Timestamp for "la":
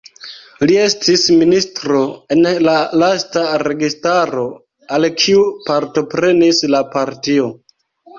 2.67-2.73, 6.77-6.81